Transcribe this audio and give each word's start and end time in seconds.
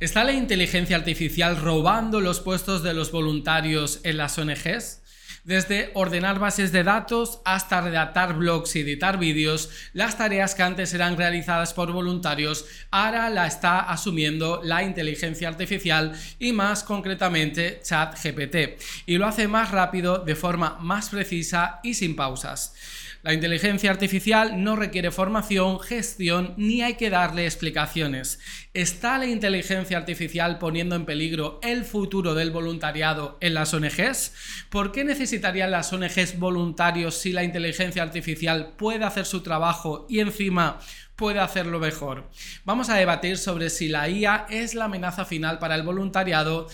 ¿Está 0.00 0.22
la 0.22 0.32
inteligencia 0.32 0.94
artificial 0.94 1.56
robando 1.56 2.20
los 2.20 2.38
puestos 2.38 2.84
de 2.84 2.94
los 2.94 3.10
voluntarios 3.10 3.98
en 4.04 4.16
las 4.16 4.38
ONGs? 4.38 5.02
Desde 5.48 5.90
ordenar 5.94 6.38
bases 6.38 6.72
de 6.72 6.84
datos 6.84 7.40
hasta 7.46 7.80
redactar 7.80 8.34
blogs 8.34 8.76
y 8.76 8.80
editar 8.80 9.18
vídeos, 9.18 9.70
las 9.94 10.18
tareas 10.18 10.54
que 10.54 10.62
antes 10.62 10.92
eran 10.92 11.16
realizadas 11.16 11.72
por 11.72 11.90
voluntarios 11.90 12.66
ahora 12.90 13.30
la 13.30 13.46
está 13.46 13.80
asumiendo 13.80 14.60
la 14.62 14.82
inteligencia 14.82 15.48
artificial 15.48 16.12
y 16.38 16.52
más 16.52 16.84
concretamente 16.84 17.80
ChatGPT, 17.82 18.78
y 19.06 19.16
lo 19.16 19.26
hace 19.26 19.48
más 19.48 19.70
rápido, 19.70 20.18
de 20.18 20.36
forma 20.36 20.76
más 20.82 21.08
precisa 21.08 21.80
y 21.82 21.94
sin 21.94 22.14
pausas. 22.14 22.74
La 23.22 23.34
inteligencia 23.34 23.90
artificial 23.90 24.62
no 24.62 24.76
requiere 24.76 25.10
formación, 25.10 25.80
gestión, 25.80 26.54
ni 26.56 26.82
hay 26.82 26.94
que 26.94 27.10
darle 27.10 27.46
explicaciones. 27.46 28.38
¿Está 28.74 29.18
la 29.18 29.26
inteligencia 29.26 29.98
artificial 29.98 30.58
poniendo 30.58 30.94
en 30.94 31.04
peligro 31.04 31.58
el 31.64 31.84
futuro 31.84 32.34
del 32.34 32.52
voluntariado 32.52 33.36
en 33.40 33.54
las 33.54 33.74
ONGs? 33.74 34.32
¿Por 34.70 34.92
qué 34.92 35.02
necesitarían 35.38 35.70
las 35.70 35.92
ONGs 35.92 36.38
voluntarios 36.38 37.14
si 37.14 37.32
la 37.32 37.44
inteligencia 37.44 38.02
artificial 38.02 38.74
puede 38.76 39.04
hacer 39.04 39.24
su 39.24 39.40
trabajo 39.40 40.06
y 40.08 40.18
encima 40.18 40.80
puede 41.14 41.38
hacerlo 41.38 41.78
mejor. 41.78 42.28
Vamos 42.64 42.88
a 42.88 42.96
debatir 42.96 43.38
sobre 43.38 43.70
si 43.70 43.88
la 43.88 44.08
IA 44.08 44.46
es 44.50 44.74
la 44.74 44.86
amenaza 44.86 45.24
final 45.24 45.58
para 45.58 45.74
el 45.74 45.82
voluntariado 45.82 46.68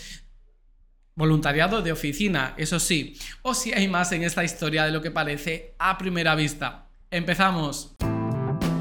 Voluntariado 1.17 1.81
de 1.81 1.93
oficina, 1.93 2.55
eso 2.57 2.77
sí, 2.77 3.17
o 3.41 3.53
si 3.53 3.71
hay 3.71 3.87
más 3.87 4.11
en 4.11 4.23
esta 4.23 4.43
historia 4.43 4.83
de 4.83 4.91
lo 4.91 5.01
que 5.01 5.11
parece 5.11 5.73
a 5.79 5.97
primera 5.97 6.35
vista. 6.35 6.87
Empezamos. 7.09 7.95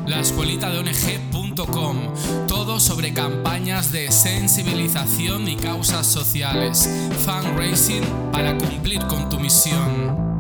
La 0.07 0.21
escuelita 0.21 0.71
de 0.71 0.79
ONG.com, 0.81 1.97
todo 2.47 2.79
sobre 2.79 3.15
campañas 3.15 3.91
de 3.91 4.13
sensibilización 4.13 5.49
y 5.49 5.57
causas 5.57 6.07
sociales, 6.07 6.89
fundraising 7.25 8.05
para 8.31 8.57
cumplir 8.59 9.01
con 9.07 9.31
tu 9.31 9.41
misión. 9.41 10.34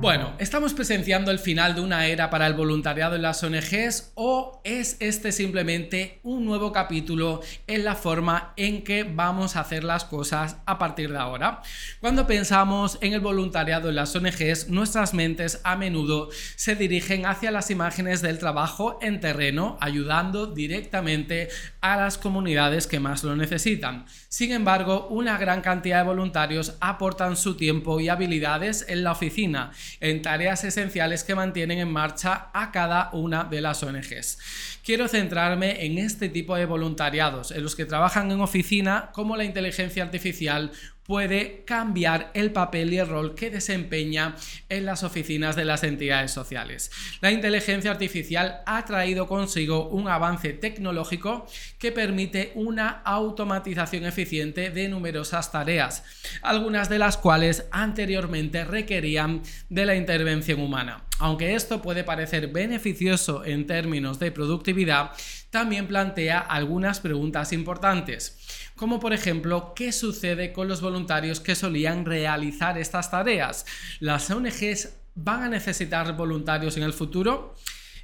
Bueno, 0.00 0.34
¿estamos 0.38 0.74
presenciando 0.74 1.32
el 1.32 1.40
final 1.40 1.74
de 1.74 1.80
una 1.80 2.06
era 2.06 2.30
para 2.30 2.46
el 2.46 2.54
voluntariado 2.54 3.16
en 3.16 3.22
las 3.22 3.42
ONGs 3.42 4.12
o 4.14 4.60
es 4.62 4.96
este 5.00 5.32
simplemente 5.32 6.20
un 6.22 6.44
nuevo 6.44 6.70
capítulo 6.70 7.40
en 7.66 7.84
la 7.84 7.96
forma 7.96 8.52
en 8.56 8.84
que 8.84 9.02
vamos 9.02 9.56
a 9.56 9.60
hacer 9.60 9.82
las 9.82 10.04
cosas 10.04 10.58
a 10.66 10.78
partir 10.78 11.10
de 11.10 11.18
ahora? 11.18 11.62
Cuando 12.00 12.28
pensamos 12.28 12.98
en 13.00 13.12
el 13.12 13.18
voluntariado 13.18 13.88
en 13.88 13.96
las 13.96 14.14
ONGs, 14.14 14.68
nuestras 14.68 15.14
mentes 15.14 15.60
a 15.64 15.74
menudo 15.74 16.28
se 16.54 16.76
dirigen 16.76 17.26
hacia 17.26 17.50
las 17.50 17.68
imágenes 17.72 18.22
del 18.22 18.38
trabajo 18.38 19.00
en 19.02 19.18
terreno, 19.18 19.78
ayudando 19.80 20.46
directamente 20.46 21.48
a 21.80 21.96
las 21.96 22.18
comunidades 22.18 22.86
que 22.86 23.00
más 23.00 23.24
lo 23.24 23.34
necesitan. 23.34 24.06
Sin 24.28 24.52
embargo, 24.52 25.08
una 25.10 25.38
gran 25.38 25.60
cantidad 25.60 25.98
de 25.98 26.06
voluntarios 26.06 26.76
aportan 26.78 27.36
su 27.36 27.56
tiempo 27.56 27.98
y 27.98 28.08
habilidades 28.08 28.86
en 28.88 29.02
la 29.02 29.10
oficina 29.10 29.72
en 30.00 30.22
tareas 30.22 30.64
esenciales 30.64 31.24
que 31.24 31.34
mantienen 31.34 31.78
en 31.78 31.90
marcha 31.90 32.48
a 32.52 32.70
cada 32.72 33.10
una 33.12 33.44
de 33.44 33.60
las 33.60 33.82
ONGs. 33.82 34.38
Quiero 34.84 35.08
centrarme 35.08 35.84
en 35.84 35.98
este 35.98 36.28
tipo 36.28 36.56
de 36.56 36.66
voluntariados, 36.66 37.50
en 37.50 37.62
los 37.62 37.76
que 37.76 37.84
trabajan 37.84 38.30
en 38.30 38.40
oficina, 38.40 39.10
como 39.12 39.36
la 39.36 39.44
inteligencia 39.44 40.02
artificial 40.02 40.72
puede 41.08 41.62
cambiar 41.64 42.30
el 42.34 42.52
papel 42.52 42.92
y 42.92 42.98
el 42.98 43.08
rol 43.08 43.34
que 43.34 43.48
desempeña 43.48 44.36
en 44.68 44.84
las 44.84 45.04
oficinas 45.04 45.56
de 45.56 45.64
las 45.64 45.82
entidades 45.82 46.32
sociales. 46.32 46.90
La 47.22 47.32
inteligencia 47.32 47.90
artificial 47.90 48.60
ha 48.66 48.84
traído 48.84 49.26
consigo 49.26 49.88
un 49.88 50.08
avance 50.08 50.52
tecnológico 50.52 51.46
que 51.78 51.92
permite 51.92 52.52
una 52.56 53.00
automatización 53.06 54.04
eficiente 54.04 54.68
de 54.68 54.90
numerosas 54.90 55.50
tareas, 55.50 56.04
algunas 56.42 56.90
de 56.90 56.98
las 56.98 57.16
cuales 57.16 57.64
anteriormente 57.70 58.66
requerían 58.66 59.40
de 59.70 59.86
la 59.86 59.96
intervención 59.96 60.60
humana. 60.60 61.04
Aunque 61.20 61.54
esto 61.54 61.80
puede 61.80 62.04
parecer 62.04 62.48
beneficioso 62.48 63.46
en 63.46 63.66
términos 63.66 64.18
de 64.18 64.30
productividad, 64.30 65.12
también 65.50 65.86
plantea 65.86 66.38
algunas 66.38 67.00
preguntas 67.00 67.52
importantes 67.52 68.38
como 68.78 69.00
por 69.00 69.12
ejemplo, 69.12 69.74
¿qué 69.74 69.90
sucede 69.90 70.52
con 70.52 70.68
los 70.68 70.80
voluntarios 70.80 71.40
que 71.40 71.56
solían 71.56 72.04
realizar 72.06 72.78
estas 72.78 73.10
tareas? 73.10 73.66
¿Las 73.98 74.30
ONGs 74.30 74.94
van 75.16 75.42
a 75.42 75.48
necesitar 75.48 76.16
voluntarios 76.16 76.76
en 76.76 76.84
el 76.84 76.92
futuro? 76.92 77.56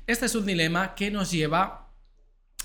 Este 0.07 0.27
es 0.27 0.35
un 0.35 0.45
dilema 0.45 0.97
que 0.97 1.13
nos 1.13 1.31
lleva 1.31 1.93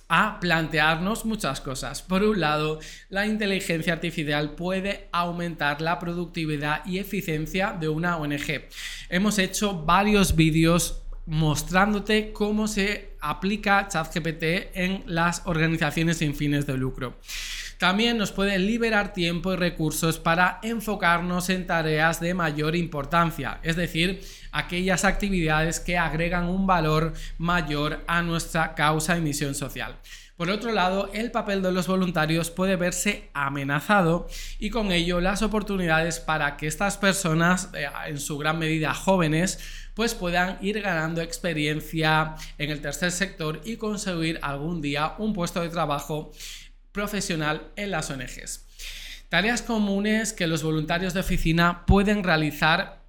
a 0.07 0.39
plantearnos 0.39 1.23
muchas 1.23 1.61
cosas. 1.61 2.01
Por 2.01 2.23
un 2.23 2.39
lado, 2.39 2.79
la 3.09 3.27
inteligencia 3.27 3.93
artificial 3.93 4.55
puede 4.55 5.07
aumentar 5.11 5.79
la 5.79 5.99
productividad 5.99 6.83
y 6.87 6.97
eficiencia 6.97 7.77
de 7.79 7.89
una 7.89 8.17
ONG. 8.17 8.69
Hemos 9.09 9.37
hecho 9.37 9.85
varios 9.85 10.35
vídeos 10.35 11.03
mostrándote 11.29 12.33
cómo 12.33 12.67
se 12.67 13.11
aplica 13.21 13.87
ChatGPT 13.87 14.43
en 14.73 15.03
las 15.05 15.43
organizaciones 15.45 16.17
sin 16.17 16.33
fines 16.33 16.65
de 16.65 16.75
lucro. 16.75 17.19
También 17.77 18.17
nos 18.17 18.31
puede 18.31 18.57
liberar 18.57 19.13
tiempo 19.13 19.53
y 19.53 19.55
recursos 19.55 20.19
para 20.19 20.59
enfocarnos 20.63 21.49
en 21.49 21.67
tareas 21.67 22.19
de 22.19 22.33
mayor 22.33 22.75
importancia, 22.75 23.59
es 23.63 23.75
decir, 23.75 24.21
aquellas 24.51 25.05
actividades 25.05 25.79
que 25.79 25.97
agregan 25.97 26.49
un 26.49 26.65
valor 26.65 27.13
mayor 27.37 28.03
a 28.07 28.21
nuestra 28.23 28.73
causa 28.73 29.15
y 29.15 29.21
misión 29.21 29.53
social. 29.53 29.95
Por 30.39 30.49
otro 30.51 30.71
lado, 30.71 31.11
el 31.13 31.31
papel 31.31 31.61
de 31.61 31.73
los 31.73 31.87
voluntarios 31.87 32.49
puede 32.49 32.77
verse 32.77 33.29
amenazado 33.33 34.29
y 34.57 34.69
con 34.69 34.93
ello 34.93 35.19
las 35.19 35.41
oportunidades 35.41 36.21
para 36.21 36.55
que 36.55 36.65
estas 36.65 36.97
personas, 36.97 37.71
eh, 37.73 37.89
en 38.07 38.21
su 38.21 38.37
gran 38.37 38.57
medida 38.57 38.93
jóvenes, 38.93 39.59
pues 39.95 40.15
puedan 40.15 40.57
ir 40.61 40.79
ganando 40.79 41.19
experiencia 41.19 42.35
en 42.57 42.71
el 42.71 42.79
tercer 42.79 43.11
sector 43.11 43.59
y 43.65 43.75
conseguir 43.75 44.39
algún 44.41 44.81
día 44.81 45.13
un 45.17 45.33
puesto 45.33 45.59
de 45.59 45.67
trabajo 45.67 46.31
profesional 46.93 47.73
en 47.75 47.91
las 47.91 48.09
ONGs. 48.09 48.65
Tareas 49.27 49.61
comunes 49.61 50.31
que 50.31 50.47
los 50.47 50.63
voluntarios 50.63 51.13
de 51.13 51.19
oficina 51.19 51.85
pueden 51.85 52.23
realizar 52.23 53.03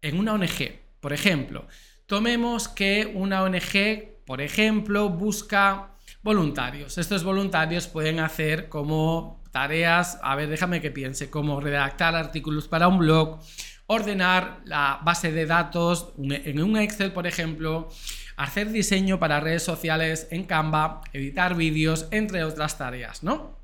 en 0.00 0.16
una 0.16 0.34
ONG. 0.34 0.78
Por 1.00 1.12
ejemplo, 1.12 1.66
tomemos 2.06 2.68
que 2.68 3.10
una 3.16 3.42
ONG, 3.42 4.22
por 4.24 4.40
ejemplo, 4.40 5.08
busca 5.08 5.97
voluntarios. 6.22 6.98
Estos 6.98 7.24
voluntarios 7.24 7.86
pueden 7.86 8.20
hacer 8.20 8.68
como 8.68 9.42
tareas, 9.50 10.18
a 10.22 10.36
ver, 10.36 10.48
déjame 10.48 10.80
que 10.80 10.90
piense, 10.90 11.30
como 11.30 11.60
redactar 11.60 12.14
artículos 12.14 12.68
para 12.68 12.88
un 12.88 12.98
blog, 12.98 13.40
ordenar 13.86 14.60
la 14.64 15.00
base 15.02 15.32
de 15.32 15.46
datos 15.46 16.12
en 16.18 16.62
un 16.62 16.76
Excel, 16.76 17.12
por 17.12 17.26
ejemplo, 17.26 17.88
hacer 18.36 18.70
diseño 18.70 19.18
para 19.18 19.40
redes 19.40 19.62
sociales 19.62 20.28
en 20.30 20.44
Canva, 20.44 21.00
editar 21.12 21.54
vídeos, 21.54 22.06
entre 22.10 22.44
otras 22.44 22.76
tareas, 22.78 23.22
¿no? 23.22 23.58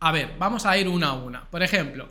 A 0.00 0.12
ver, 0.12 0.34
vamos 0.38 0.66
a 0.66 0.76
ir 0.78 0.88
una 0.88 1.08
a 1.08 1.12
una. 1.14 1.50
Por 1.50 1.62
ejemplo, 1.62 2.08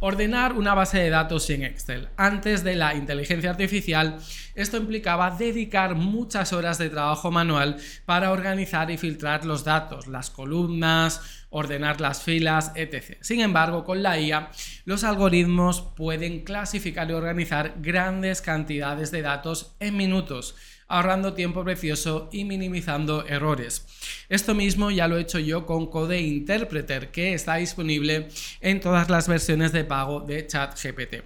ordenar 0.00 0.52
una 0.52 0.74
base 0.74 0.98
de 0.98 1.10
datos 1.10 1.48
en 1.50 1.62
Excel. 1.62 2.08
Antes 2.16 2.62
de 2.64 2.76
la 2.76 2.94
inteligencia 2.94 3.50
artificial, 3.50 4.18
esto 4.54 4.76
implicaba 4.76 5.30
dedicar 5.30 5.94
muchas 5.94 6.52
horas 6.52 6.78
de 6.78 6.90
trabajo 6.90 7.30
manual 7.30 7.76
para 8.04 8.30
organizar 8.30 8.90
y 8.90 8.98
filtrar 8.98 9.44
los 9.44 9.64
datos, 9.64 10.06
las 10.06 10.30
columnas, 10.30 11.44
ordenar 11.50 12.00
las 12.00 12.22
filas, 12.22 12.72
etc. 12.74 13.18
Sin 13.20 13.40
embargo, 13.40 13.84
con 13.84 14.02
la 14.02 14.18
IA, 14.18 14.50
los 14.84 15.04
algoritmos 15.04 15.80
pueden 15.96 16.44
clasificar 16.44 17.08
y 17.10 17.14
organizar 17.14 17.74
grandes 17.78 18.42
cantidades 18.42 19.10
de 19.10 19.22
datos 19.22 19.76
en 19.80 19.96
minutos 19.96 20.54
ahorrando 20.88 21.34
tiempo 21.34 21.64
precioso 21.64 22.28
y 22.32 22.44
minimizando 22.44 23.26
errores. 23.26 23.86
Esto 24.28 24.54
mismo 24.54 24.90
ya 24.90 25.08
lo 25.08 25.18
he 25.18 25.22
hecho 25.22 25.38
yo 25.38 25.66
con 25.66 25.86
Code 25.86 26.20
Interpreter, 26.20 27.10
que 27.10 27.34
está 27.34 27.56
disponible 27.56 28.28
en 28.60 28.80
todas 28.80 29.10
las 29.10 29.28
versiones 29.28 29.72
de 29.72 29.84
pago 29.84 30.20
de 30.20 30.46
ChatGPT. 30.46 31.22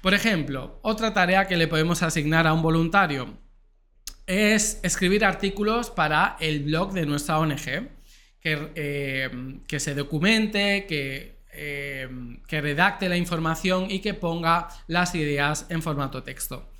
Por 0.00 0.14
ejemplo, 0.14 0.78
otra 0.82 1.12
tarea 1.12 1.46
que 1.46 1.56
le 1.56 1.68
podemos 1.68 2.02
asignar 2.02 2.46
a 2.46 2.52
un 2.52 2.62
voluntario 2.62 3.38
es 4.26 4.78
escribir 4.82 5.24
artículos 5.24 5.90
para 5.90 6.36
el 6.40 6.64
blog 6.64 6.92
de 6.92 7.06
nuestra 7.06 7.38
ONG, 7.38 7.88
que, 8.40 8.70
eh, 8.74 9.30
que 9.66 9.80
se 9.80 9.94
documente, 9.94 10.86
que 10.86 11.38
eh, 11.60 12.08
que 12.46 12.60
redacte 12.60 13.08
la 13.08 13.16
información 13.16 13.90
y 13.90 13.98
que 13.98 14.14
ponga 14.14 14.68
las 14.86 15.16
ideas 15.16 15.66
en 15.70 15.82
formato 15.82 16.22
texto. 16.22 16.70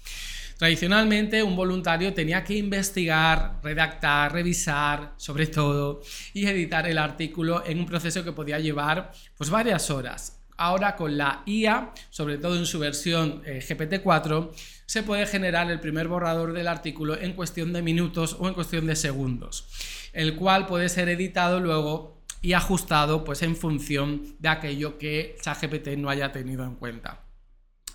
Tradicionalmente 0.58 1.40
un 1.44 1.54
voluntario 1.54 2.12
tenía 2.12 2.42
que 2.42 2.56
investigar, 2.56 3.60
redactar, 3.62 4.32
revisar, 4.32 5.14
sobre 5.16 5.46
todo, 5.46 6.02
y 6.34 6.46
editar 6.46 6.84
el 6.88 6.98
artículo 6.98 7.62
en 7.64 7.78
un 7.78 7.86
proceso 7.86 8.24
que 8.24 8.32
podía 8.32 8.58
llevar 8.58 9.12
pues 9.36 9.50
varias 9.50 9.88
horas. 9.88 10.40
Ahora 10.56 10.96
con 10.96 11.16
la 11.16 11.44
IA, 11.46 11.92
sobre 12.10 12.38
todo 12.38 12.56
en 12.56 12.66
su 12.66 12.80
versión 12.80 13.40
eh, 13.46 13.64
GPT-4, 13.64 14.50
se 14.84 15.04
puede 15.04 15.26
generar 15.26 15.70
el 15.70 15.78
primer 15.78 16.08
borrador 16.08 16.52
del 16.52 16.66
artículo 16.66 17.16
en 17.16 17.34
cuestión 17.34 17.72
de 17.72 17.80
minutos 17.80 18.36
o 18.40 18.48
en 18.48 18.54
cuestión 18.54 18.84
de 18.88 18.96
segundos, 18.96 19.68
el 20.12 20.34
cual 20.34 20.66
puede 20.66 20.88
ser 20.88 21.08
editado 21.08 21.60
luego 21.60 22.24
y 22.42 22.54
ajustado 22.54 23.22
pues 23.22 23.42
en 23.42 23.54
función 23.54 24.34
de 24.40 24.48
aquello 24.48 24.98
que 24.98 25.36
ChatGPT 25.40 25.90
no 25.98 26.10
haya 26.10 26.32
tenido 26.32 26.64
en 26.64 26.74
cuenta. 26.74 27.20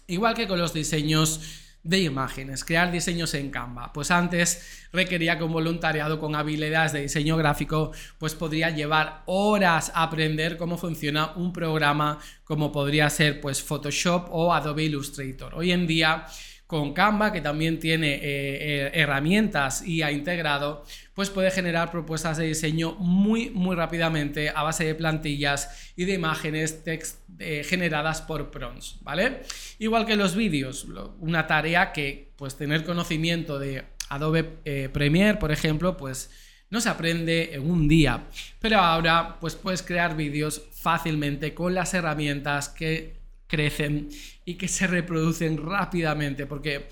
Igual 0.07 0.33
que 0.33 0.48
con 0.48 0.60
los 0.60 0.74
diseños 0.74 1.42
de 1.84 2.00
imágenes, 2.00 2.64
crear 2.64 2.92
diseños 2.92 3.34
en 3.34 3.52
Canva. 3.52 3.92
Pues 3.92 4.10
antes 4.10 4.88
requería 4.94 5.38
que 5.38 5.44
un 5.44 5.52
voluntariado 5.52 6.20
con 6.20 6.36
habilidades 6.36 6.94
de 6.94 7.02
diseño 7.02 7.36
gráfico 7.36 7.92
pues 8.18 8.36
podría 8.36 8.70
llevar 8.70 9.24
horas 9.26 9.92
a 9.94 10.04
aprender 10.04 10.58
cómo 10.58 10.78
funciona 10.78 11.34
un 11.36 11.52
programa 11.52 12.20
como 12.46 12.72
podría 12.72 13.10
ser 13.10 13.42
pues 13.42 13.62
Photoshop 13.62 14.28
o 14.32 14.54
Adobe 14.54 14.86
Illustrator. 14.86 15.54
Hoy 15.56 15.72
en 15.72 15.86
día 15.86 16.26
con 16.68 16.94
Canva, 16.94 17.31
que 17.31 17.42
también 17.42 17.80
tiene 17.80 18.15
eh, 18.15 18.21
eh, 18.24 18.92
herramientas 18.94 19.86
y 19.86 20.01
ha 20.01 20.12
integrado, 20.12 20.86
pues 21.13 21.30
puede 21.30 21.51
generar 21.51 21.92
propuestas 21.92 22.38
de 22.38 22.45
diseño 22.45 22.95
muy, 22.95 23.50
muy 23.50 23.75
rápidamente 23.75 24.50
a 24.50 24.63
base 24.63 24.86
de 24.86 24.95
plantillas 24.95 25.94
y 25.95 26.06
de 26.06 26.13
imágenes 26.13 26.83
text, 26.83 27.19
eh, 27.39 27.63
generadas 27.63 28.21
por 28.21 28.50
prompts, 28.50 28.98
¿vale? 29.01 29.42
Igual 29.80 30.06
que 30.06 30.15
los 30.15 30.36
vídeos, 30.36 30.88
una 31.19 31.48
tarea 31.48 31.92
que, 31.92 32.31
pues, 32.38 32.56
tener 32.56 32.83
conocimiento 32.83 33.60
de 33.60 33.83
Adobe 34.10 34.44
Premiere, 34.92 35.38
por 35.38 35.51
ejemplo, 35.51 35.98
pues 35.98 36.30
no 36.69 36.81
se 36.81 36.89
aprende 36.89 37.54
en 37.54 37.69
un 37.69 37.88
día, 37.88 38.25
pero 38.60 38.80
ahora 38.80 39.38
pues 39.39 39.56
puedes 39.56 39.83
crear 39.83 40.15
vídeos 40.15 40.63
fácilmente 40.74 41.54
con 41.54 41.75
las 41.75 41.94
herramientas 41.94 42.68
que 42.69 43.23
crecen 43.54 44.10
y 44.46 44.56
que 44.56 44.68
se 44.68 44.88
reproducen 44.88 45.64
rápidamente, 45.64 46.48
porque 46.48 46.90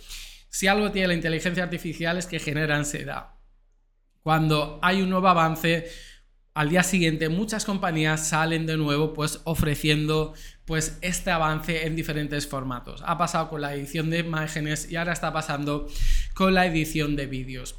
si 0.51 0.67
algo 0.67 0.91
tiene 0.91 1.07
la 1.07 1.13
inteligencia 1.15 1.63
artificial 1.63 2.19
es 2.19 2.27
que 2.27 2.37
genera 2.37 2.77
ansiedad. 2.77 3.31
Cuando 4.21 4.77
hay 4.83 5.01
un 5.01 5.09
nuevo 5.09 5.27
avance, 5.27 5.89
al 6.53 6.69
día 6.69 6.83
siguiente 6.83 7.29
muchas 7.29 7.65
compañías 7.65 8.27
salen 8.27 8.67
de 8.67 8.77
nuevo 8.77 9.13
pues 9.13 9.41
ofreciendo 9.45 10.35
pues 10.65 10.99
este 11.01 11.31
avance 11.31 11.87
en 11.87 11.95
diferentes 11.95 12.47
formatos. 12.47 13.01
Ha 13.07 13.17
pasado 13.17 13.49
con 13.49 13.61
la 13.61 13.73
edición 13.73 14.11
de 14.11 14.19
imágenes 14.19 14.87
y 14.91 14.97
ahora 14.97 15.13
está 15.13 15.33
pasando 15.33 15.87
con 16.35 16.53
la 16.53 16.67
edición 16.67 17.15
de 17.15 17.25
vídeos. 17.25 17.75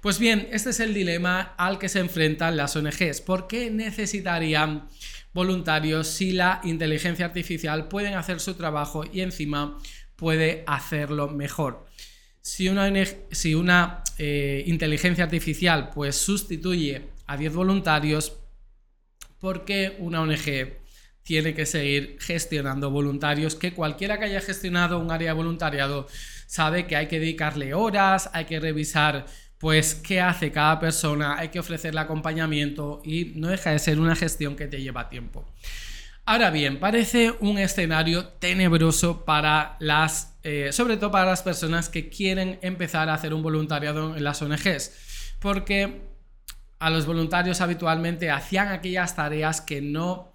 Pues 0.00 0.20
bien, 0.20 0.48
este 0.52 0.70
es 0.70 0.78
el 0.78 0.94
dilema 0.94 1.54
al 1.56 1.80
que 1.80 1.88
se 1.88 1.98
enfrentan 1.98 2.56
las 2.56 2.76
ONGs. 2.76 3.22
¿Por 3.22 3.48
qué 3.48 3.70
necesitarían 3.70 4.88
voluntarios 5.32 6.08
si 6.08 6.32
la 6.32 6.60
inteligencia 6.64 7.26
artificial 7.26 7.88
puede 7.88 8.14
hacer 8.14 8.40
su 8.40 8.54
trabajo 8.54 9.04
y 9.10 9.20
encima 9.20 9.78
puede 10.16 10.64
hacerlo 10.66 11.28
mejor. 11.28 11.86
Si 12.42 12.68
una, 12.68 12.90
si 13.30 13.54
una 13.54 14.02
eh, 14.18 14.64
inteligencia 14.66 15.24
artificial 15.24 15.90
pues 15.90 16.16
sustituye 16.16 17.10
a 17.26 17.36
10 17.36 17.54
voluntarios, 17.54 18.36
¿por 19.38 19.64
qué 19.64 19.96
una 19.98 20.22
ONG 20.22 20.80
tiene 21.22 21.54
que 21.54 21.66
seguir 21.66 22.16
gestionando 22.20 22.90
voluntarios? 22.90 23.54
Que 23.54 23.72
cualquiera 23.72 24.18
que 24.18 24.24
haya 24.24 24.40
gestionado 24.40 24.98
un 24.98 25.10
área 25.10 25.30
de 25.30 25.36
voluntariado 25.36 26.08
sabe 26.46 26.86
que 26.86 26.96
hay 26.96 27.06
que 27.06 27.20
dedicarle 27.20 27.74
horas, 27.74 28.30
hay 28.32 28.46
que 28.46 28.58
revisar 28.58 29.26
pues 29.60 29.94
qué 29.94 30.22
hace 30.22 30.50
cada 30.50 30.80
persona, 30.80 31.38
hay 31.38 31.50
que 31.50 31.60
ofrecerle 31.60 32.00
acompañamiento 32.00 33.02
y 33.04 33.32
no 33.36 33.48
deja 33.48 33.70
de 33.70 33.78
ser 33.78 34.00
una 34.00 34.16
gestión 34.16 34.56
que 34.56 34.66
te 34.66 34.80
lleva 34.80 35.10
tiempo. 35.10 35.44
Ahora 36.24 36.50
bien, 36.50 36.80
parece 36.80 37.34
un 37.40 37.58
escenario 37.58 38.26
tenebroso 38.26 39.22
para 39.26 39.76
las, 39.78 40.38
eh, 40.44 40.70
sobre 40.72 40.96
todo 40.96 41.10
para 41.10 41.26
las 41.26 41.42
personas 41.42 41.90
que 41.90 42.08
quieren 42.08 42.58
empezar 42.62 43.10
a 43.10 43.14
hacer 43.14 43.34
un 43.34 43.42
voluntariado 43.42 44.16
en 44.16 44.24
las 44.24 44.40
ONGs, 44.40 45.36
porque 45.40 46.08
a 46.78 46.88
los 46.88 47.04
voluntarios 47.04 47.60
habitualmente 47.60 48.30
hacían 48.30 48.68
aquellas 48.68 49.14
tareas 49.14 49.60
que 49.60 49.82
no, 49.82 50.32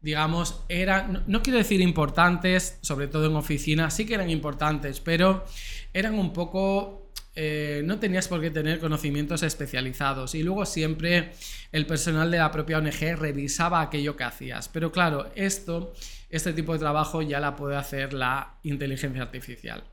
digamos, 0.00 0.62
eran, 0.68 1.24
no, 1.26 1.42
quiero 1.42 1.58
decir 1.58 1.80
importantes, 1.80 2.78
sobre 2.82 3.08
todo 3.08 3.26
en 3.26 3.34
oficinas, 3.34 3.94
sí 3.94 4.06
que 4.06 4.14
eran 4.14 4.30
importantes, 4.30 5.00
pero 5.00 5.44
eran 5.92 6.14
un 6.14 6.32
poco 6.32 6.99
eh, 7.36 7.82
no 7.84 8.00
tenías 8.00 8.26
por 8.26 8.40
qué 8.40 8.50
tener 8.50 8.80
conocimientos 8.80 9.44
especializados 9.44 10.34
y 10.34 10.42
luego 10.42 10.66
siempre 10.66 11.32
el 11.70 11.86
personal 11.86 12.28
de 12.30 12.38
la 12.38 12.50
propia 12.50 12.78
ONG 12.78 13.16
revisaba 13.16 13.80
aquello 13.80 14.16
que 14.16 14.24
hacías. 14.24 14.68
Pero 14.68 14.90
claro, 14.90 15.30
esto, 15.36 15.92
este 16.28 16.52
tipo 16.52 16.72
de 16.72 16.80
trabajo 16.80 17.22
ya 17.22 17.38
la 17.38 17.54
puede 17.54 17.76
hacer 17.76 18.12
la 18.14 18.54
inteligencia 18.64 19.22
artificial. 19.22 19.84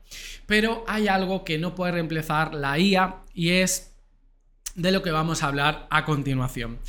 Pero 0.46 0.84
hay 0.88 1.06
algo 1.06 1.44
que 1.44 1.58
no 1.58 1.74
puede 1.76 1.92
reemplazar 1.92 2.54
la 2.54 2.78
IA 2.78 3.22
y 3.34 3.50
es 3.50 3.92
de 4.74 4.90
lo 4.90 5.02
que 5.02 5.12
vamos 5.12 5.42
a 5.42 5.46
hablar 5.46 5.86
a 5.90 6.04
continuación. 6.04 6.80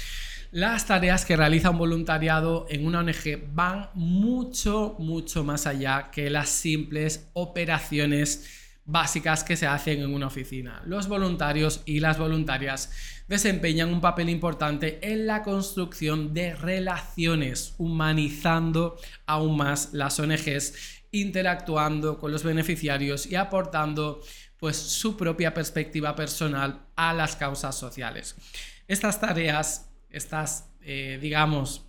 Las 0.52 0.88
tareas 0.88 1.26
que 1.26 1.38
realiza 1.38 1.70
un 1.70 1.78
voluntariado 1.78 2.66
en 2.70 2.88
una 2.88 3.02
ONG 3.02 3.54
van 3.54 3.92
mucho, 3.94 4.96
mucho 4.98 5.44
más 5.44 5.68
allá 5.68 6.10
que 6.12 6.32
las 6.32 6.50
simples 6.50 7.30
operaciones 7.34 8.69
básicas 8.92 9.44
que 9.44 9.56
se 9.56 9.68
hacen 9.68 10.02
en 10.02 10.14
una 10.14 10.28
oficina. 10.28 10.82
Los 10.86 11.08
voluntarios 11.08 11.82
y 11.86 12.00
las 12.00 12.18
voluntarias 12.18 12.92
desempeñan 13.28 13.94
un 13.94 14.02
papel 14.02 14.30
importante 14.30 15.00
en 15.02 15.28
la 15.28 15.44
construcción 15.44 16.34
de 16.34 16.56
relaciones, 16.56 17.76
humanizando 17.78 18.98
aún 19.28 19.58
más 19.58 19.94
las 19.94 20.20
ONGs, 20.20 20.74
interactuando 21.12 22.18
con 22.18 22.32
los 22.32 22.44
beneficiarios 22.44 23.28
y 23.28 23.36
aportando 23.36 24.22
pues 24.58 24.76
su 24.76 25.16
propia 25.16 25.54
perspectiva 25.54 26.16
personal 26.16 26.88
a 26.96 27.14
las 27.14 27.36
causas 27.36 27.78
sociales. 27.78 28.36
Estas 28.88 29.22
tareas, 29.22 29.90
estas, 30.10 30.70
eh, 30.82 31.20
digamos, 31.22 31.86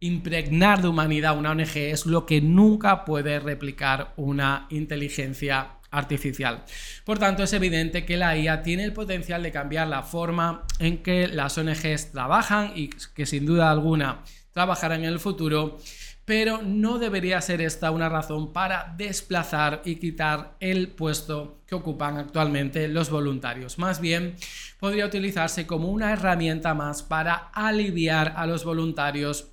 impregnar 0.00 0.82
de 0.82 0.88
humanidad 0.88 1.38
una 1.38 1.52
ONG 1.52 1.76
es 1.76 2.06
lo 2.06 2.26
que 2.26 2.40
nunca 2.40 3.04
puede 3.04 3.38
replicar 3.38 4.14
una 4.16 4.66
inteligencia 4.70 5.76
artificial. 5.92 6.64
Por 7.04 7.18
tanto, 7.18 7.44
es 7.44 7.52
evidente 7.52 8.04
que 8.04 8.16
la 8.16 8.36
IA 8.36 8.62
tiene 8.62 8.82
el 8.82 8.92
potencial 8.92 9.42
de 9.42 9.52
cambiar 9.52 9.86
la 9.86 10.02
forma 10.02 10.66
en 10.80 11.02
que 11.02 11.28
las 11.28 11.56
ONGs 11.56 12.10
trabajan 12.10 12.72
y 12.74 12.88
que 12.88 13.26
sin 13.26 13.46
duda 13.46 13.70
alguna 13.70 14.24
trabajarán 14.52 15.04
en 15.04 15.10
el 15.10 15.20
futuro, 15.20 15.78
pero 16.24 16.62
no 16.62 16.98
debería 16.98 17.40
ser 17.40 17.60
esta 17.60 17.90
una 17.90 18.08
razón 18.08 18.52
para 18.52 18.94
desplazar 18.96 19.82
y 19.84 19.96
quitar 19.96 20.56
el 20.60 20.88
puesto 20.88 21.62
que 21.66 21.74
ocupan 21.74 22.16
actualmente 22.16 22.88
los 22.88 23.10
voluntarios. 23.10 23.78
Más 23.78 24.00
bien, 24.00 24.36
podría 24.78 25.06
utilizarse 25.06 25.66
como 25.66 25.88
una 25.88 26.12
herramienta 26.12 26.74
más 26.74 27.02
para 27.02 27.34
aliviar 27.52 28.34
a 28.36 28.46
los 28.46 28.64
voluntarios 28.64 29.48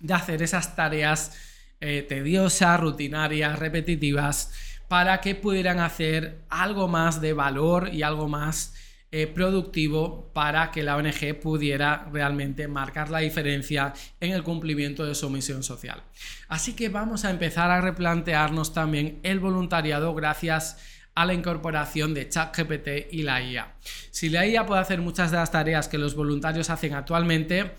de 0.00 0.14
hacer 0.14 0.42
esas 0.42 0.74
tareas 0.74 1.36
eh, 1.80 2.04
tediosas, 2.08 2.78
rutinarias, 2.78 3.58
repetitivas, 3.58 4.52
para 4.90 5.20
que 5.20 5.36
pudieran 5.36 5.78
hacer 5.78 6.40
algo 6.48 6.88
más 6.88 7.20
de 7.20 7.32
valor 7.32 7.90
y 7.94 8.02
algo 8.02 8.26
más 8.26 8.74
eh, 9.12 9.28
productivo 9.28 10.32
para 10.32 10.72
que 10.72 10.82
la 10.82 10.96
ONG 10.96 11.38
pudiera 11.40 12.08
realmente 12.12 12.66
marcar 12.66 13.08
la 13.08 13.20
diferencia 13.20 13.94
en 14.18 14.32
el 14.32 14.42
cumplimiento 14.42 15.04
de 15.04 15.14
su 15.14 15.30
misión 15.30 15.62
social. 15.62 16.02
Así 16.48 16.72
que 16.72 16.88
vamos 16.88 17.24
a 17.24 17.30
empezar 17.30 17.70
a 17.70 17.80
replantearnos 17.80 18.74
también 18.74 19.20
el 19.22 19.38
voluntariado 19.38 20.12
gracias 20.12 20.78
a 21.14 21.24
la 21.24 21.34
incorporación 21.34 22.12
de 22.12 22.28
ChatGPT 22.28 23.12
y 23.12 23.22
la 23.22 23.40
IA. 23.40 23.76
Si 24.10 24.28
la 24.28 24.44
IA 24.44 24.66
puede 24.66 24.80
hacer 24.80 25.00
muchas 25.00 25.30
de 25.30 25.36
las 25.36 25.52
tareas 25.52 25.86
que 25.86 25.98
los 25.98 26.16
voluntarios 26.16 26.68
hacen 26.68 26.94
actualmente, 26.94 27.76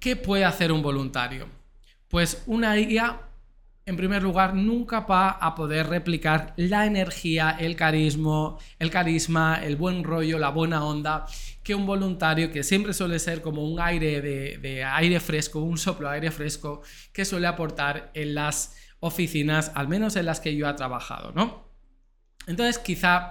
¿qué 0.00 0.16
puede 0.16 0.44
hacer 0.44 0.72
un 0.72 0.82
voluntario? 0.82 1.46
Pues 2.08 2.42
una 2.46 2.76
IA 2.80 3.20
en 3.86 3.96
primer 3.96 4.22
lugar, 4.22 4.54
nunca 4.54 5.00
va 5.00 5.30
a 5.30 5.54
poder 5.54 5.88
replicar 5.88 6.54
la 6.56 6.86
energía, 6.86 7.56
el 7.58 7.76
carisma, 7.76 8.56
el 8.78 8.90
carisma, 8.90 9.60
el 9.62 9.76
buen 9.76 10.04
rollo, 10.04 10.38
la 10.38 10.48
buena 10.48 10.84
onda 10.84 11.26
que 11.62 11.74
un 11.74 11.86
voluntario, 11.86 12.50
que 12.50 12.62
siempre 12.62 12.92
suele 12.92 13.18
ser 13.18 13.42
como 13.42 13.64
un 13.64 13.80
aire 13.80 14.20
de, 14.20 14.84
aire 14.84 15.20
fresco, 15.20 15.60
un 15.60 15.78
soplo 15.78 16.08
de 16.08 16.14
aire 16.14 16.30
fresco, 16.30 16.82
que 17.12 17.24
suele 17.24 17.46
aportar 17.46 18.10
en 18.14 18.34
las 18.34 18.76
oficinas, 19.00 19.72
al 19.74 19.88
menos 19.88 20.16
en 20.16 20.26
las 20.26 20.40
que 20.40 20.54
yo 20.54 20.68
he 20.68 20.74
trabajado, 20.74 21.32
¿no? 21.32 21.68
Entonces, 22.46 22.78
quizá 22.78 23.30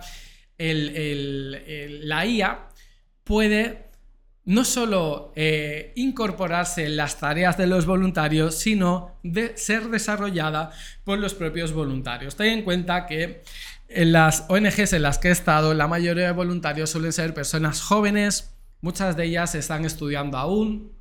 la 0.57 2.25
IA 2.25 2.69
puede 3.23 3.92
no 4.45 4.65
solo 4.65 5.31
eh, 5.35 5.93
incorporarse 5.95 6.85
en 6.85 6.97
las 6.97 7.17
tareas 7.17 7.57
de 7.57 7.67
los 7.67 7.85
voluntarios, 7.85 8.55
sino 8.55 9.17
de 9.23 9.57
ser 9.57 9.89
desarrollada 9.89 10.71
por 11.05 11.19
los 11.19 11.33
propios 11.33 11.71
voluntarios. 11.71 12.35
Ten 12.35 12.47
en 12.47 12.61
cuenta 12.63 13.05
que 13.05 13.41
en 13.87 14.11
las 14.11 14.45
ONGs 14.49 14.93
en 14.93 15.03
las 15.03 15.17
que 15.17 15.29
he 15.29 15.31
estado, 15.31 15.73
la 15.73 15.87
mayoría 15.87 16.25
de 16.25 16.31
voluntarios 16.33 16.89
suelen 16.89 17.13
ser 17.13 17.33
personas 17.33 17.81
jóvenes, 17.81 18.53
muchas 18.81 19.15
de 19.15 19.25
ellas 19.25 19.55
están 19.55 19.85
estudiando 19.85 20.37
aún, 20.37 20.91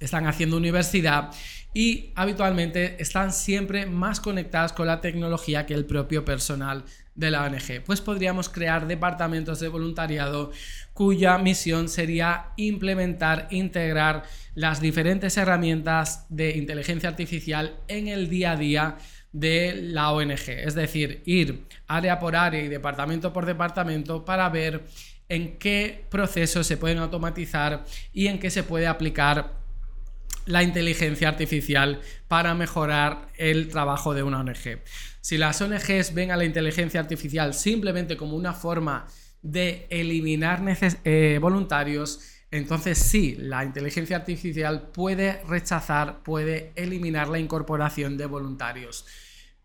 están 0.00 0.26
haciendo 0.26 0.56
universidad 0.56 1.30
y 1.72 2.12
habitualmente 2.14 3.00
están 3.00 3.32
siempre 3.32 3.86
más 3.86 4.20
conectadas 4.20 4.72
con 4.72 4.86
la 4.86 5.00
tecnología 5.00 5.66
que 5.66 5.74
el 5.74 5.84
propio 5.84 6.24
personal 6.24 6.84
de 7.14 7.30
la 7.30 7.44
ONG. 7.44 7.82
Pues 7.84 8.00
podríamos 8.00 8.48
crear 8.48 8.86
departamentos 8.86 9.60
de 9.60 9.68
voluntariado 9.68 10.50
cuya 10.92 11.38
misión 11.38 11.88
sería 11.88 12.52
implementar, 12.56 13.48
integrar 13.50 14.24
las 14.54 14.80
diferentes 14.80 15.36
herramientas 15.36 16.26
de 16.28 16.56
inteligencia 16.56 17.08
artificial 17.08 17.76
en 17.88 18.08
el 18.08 18.28
día 18.28 18.52
a 18.52 18.56
día 18.56 18.96
de 19.32 19.74
la 19.74 20.12
ONG. 20.12 20.48
Es 20.48 20.74
decir, 20.74 21.22
ir 21.26 21.64
área 21.88 22.18
por 22.18 22.36
área 22.36 22.62
y 22.62 22.68
departamento 22.68 23.32
por 23.32 23.46
departamento 23.46 24.24
para 24.24 24.48
ver 24.48 24.84
en 25.28 25.58
qué 25.58 26.04
procesos 26.10 26.66
se 26.66 26.76
pueden 26.76 26.98
automatizar 26.98 27.84
y 28.12 28.28
en 28.28 28.38
qué 28.38 28.50
se 28.50 28.62
puede 28.62 28.86
aplicar 28.86 29.63
la 30.46 30.62
inteligencia 30.62 31.28
artificial 31.28 32.00
para 32.28 32.54
mejorar 32.54 33.28
el 33.36 33.68
trabajo 33.68 34.14
de 34.14 34.22
una 34.22 34.40
ONG. 34.40 34.80
Si 35.20 35.38
las 35.38 35.60
ONGs 35.60 36.14
ven 36.14 36.30
a 36.30 36.36
la 36.36 36.44
inteligencia 36.44 37.00
artificial 37.00 37.54
simplemente 37.54 38.16
como 38.16 38.36
una 38.36 38.52
forma 38.52 39.06
de 39.42 39.86
eliminar 39.90 40.62
eh, 41.04 41.38
voluntarios, 41.40 42.20
entonces 42.50 42.98
sí, 42.98 43.36
la 43.38 43.64
inteligencia 43.64 44.16
artificial 44.16 44.90
puede 44.92 45.42
rechazar, 45.44 46.22
puede 46.22 46.72
eliminar 46.76 47.28
la 47.28 47.38
incorporación 47.38 48.16
de 48.16 48.26
voluntarios. 48.26 49.06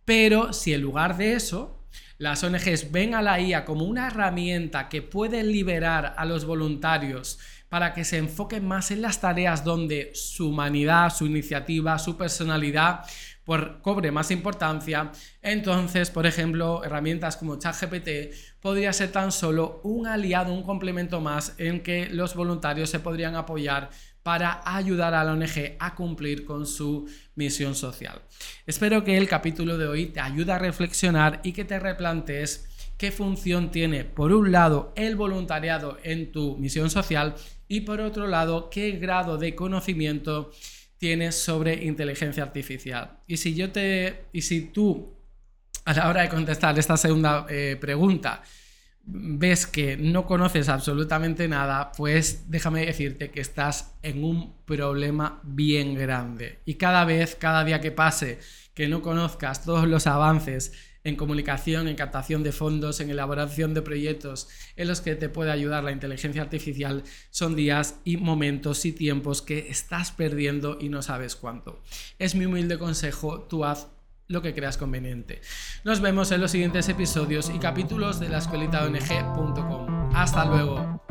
Pero 0.05 0.53
si 0.53 0.74
en 0.74 0.81
lugar 0.81 1.17
de 1.17 1.33
eso, 1.33 1.86
las 2.17 2.43
ONGs 2.43 2.91
ven 2.91 3.13
a 3.13 3.21
la 3.21 3.39
IA 3.39 3.63
como 3.63 3.86
una 3.86 4.07
herramienta 4.07 4.89
que 4.89 5.01
puede 5.01 5.43
liberar 5.43 6.15
a 6.17 6.25
los 6.25 6.45
voluntarios 6.45 7.39
para 7.69 7.93
que 7.93 8.03
se 8.03 8.17
enfoquen 8.17 8.67
más 8.67 8.91
en 8.91 9.01
las 9.01 9.21
tareas 9.21 9.63
donde 9.63 10.11
su 10.13 10.49
humanidad, 10.49 11.13
su 11.13 11.25
iniciativa, 11.25 11.97
su 11.99 12.17
personalidad 12.17 13.05
por, 13.45 13.81
cobre 13.81 14.11
más 14.11 14.31
importancia, 14.31 15.11
entonces, 15.41 16.11
por 16.11 16.25
ejemplo, 16.25 16.83
herramientas 16.83 17.38
como 17.38 17.57
ChatGPT 17.57 18.35
podría 18.59 18.93
ser 18.93 19.11
tan 19.11 19.31
solo 19.31 19.81
un 19.83 20.05
aliado, 20.05 20.53
un 20.53 20.63
complemento 20.63 21.21
más 21.21 21.55
en 21.57 21.81
que 21.81 22.07
los 22.09 22.35
voluntarios 22.35 22.89
se 22.89 22.99
podrían 22.99 23.35
apoyar 23.35 23.89
para 24.23 24.61
ayudar 24.65 25.13
a 25.15 25.23
la 25.23 25.31
ONG 25.31 25.77
a 25.79 25.95
cumplir 25.95 26.45
con 26.45 26.67
su 26.67 27.09
misión 27.35 27.73
social. 27.73 28.21
Espero 28.67 29.03
que 29.03 29.17
el 29.17 29.27
capítulo 29.27 29.77
de 29.77 29.88
hoy 29.88 30.05
te 30.07 30.19
ayude 30.19 30.51
a 30.51 30.59
reflexionar 30.59 31.39
y 31.43 31.53
que 31.53 31.65
te 31.65 31.79
replantees 31.79 32.68
qué 33.00 33.12
función 33.12 33.72
tiene, 33.72 34.03
por 34.03 34.34
un 34.34 34.51
lado, 34.51 34.94
el 34.96 35.15
voluntariado 35.15 35.98
en 36.03 36.34
tu 36.34 36.58
misión 36.58 36.89
social 36.89 37.34
y 37.70 37.82
por 37.82 38.01
otro 38.01 38.27
lado, 38.27 38.70
qué 38.70 38.91
grado 38.91 39.38
de 39.38 39.56
conocimiento 39.56 40.51
tienes 40.98 41.36
sobre 41.36 41.86
inteligencia 41.86 42.44
artificial. 42.44 43.20
Y 43.25 43.38
si 43.38 43.56
yo 43.56 43.72
te. 43.72 44.25
Y 44.34 44.41
si 44.41 44.62
tú, 44.62 45.15
a 45.86 45.94
la 45.94 46.10
hora 46.10 46.24
de 46.24 46.29
contestar 46.29 46.77
esta 46.77 46.98
segunda 46.98 47.46
eh, 47.50 47.77
pregunta, 47.79 48.44
ves 49.06 49.65
que 49.65 49.96
no 49.96 50.25
conoces 50.25 50.68
absolutamente 50.68 51.48
nada, 51.48 51.94
pues 51.96 52.50
déjame 52.51 52.86
decirte 52.86 53.32
que 53.32 53.39
estás 53.39 53.96
en 54.03 54.25
un 54.25 54.58
problema 54.65 55.39
bien 55.44 55.96
grande. 55.96 56.60
Y 56.65 56.74
cada 56.74 57.06
vez, 57.06 57.36
cada 57.36 57.63
día 57.63 57.79
que 57.79 57.91
pase, 57.91 58.39
que 58.74 58.89
no 58.89 59.01
conozcas 59.01 59.63
todos 59.63 59.88
los 59.88 60.06
avances 60.06 60.74
en 61.03 61.15
comunicación, 61.15 61.88
en 61.88 61.96
captación 61.96 62.44
de 62.44 62.51
fondos, 62.51 63.00
en 63.00 63.10
elaboración 63.10 63.74
de 63.74 63.82
proyectos 63.82 64.48
en 64.75 64.88
los 64.88 65.01
que 65.01 65.15
te 65.15 65.29
puede 65.29 65.51
ayudar 65.51 65.84
la 65.84 65.91
inteligencia 65.91 66.41
artificial, 66.41 67.03
son 67.29 67.56
días 67.56 68.00
y 68.03 68.18
momentos 68.18 68.86
y 68.86 68.91
tiempos 68.91 69.41
que 69.41 69.70
estás 69.70 70.12
perdiendo 70.12 70.77
y 70.79 70.89
no 70.89 71.01
sabes 71.01 71.36
cuánto. 71.36 71.82
Es 72.18 72.36
mi 72.36 72.46
humilde 72.46 72.77
consejo, 72.77 73.41
tú 73.41 73.65
haz 73.65 73.88
lo 74.27 74.41
que 74.41 74.53
creas 74.53 74.77
conveniente. 74.77 75.41
Nos 75.84 76.01
vemos 76.01 76.32
en 76.32 76.41
los 76.41 76.51
siguientes 76.51 76.88
episodios 76.88 77.51
y 77.53 77.60
capítulos 77.60 78.20
de 78.20 78.29
la 78.29 78.38
escuelita 78.38 78.88
Hasta 80.13 80.46
luego. 80.46 81.08